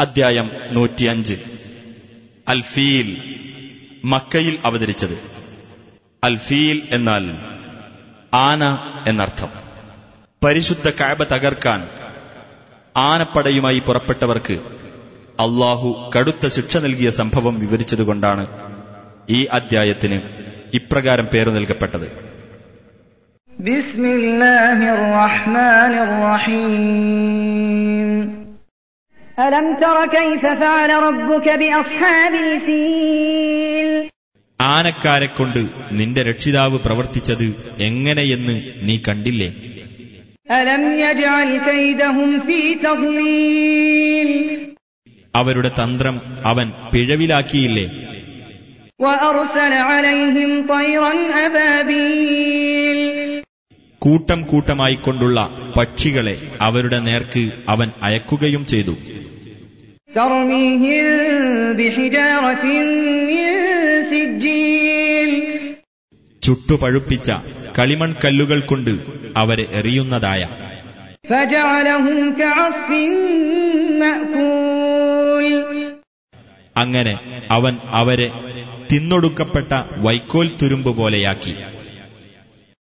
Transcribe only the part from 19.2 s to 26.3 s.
ഈ അദ്ധ്യായത്തിന് ഇപ്രകാരം പേരു നൽകപ്പെട്ടത്. ബിസ്മില്ലാഹിർ റഹ്മാനിർ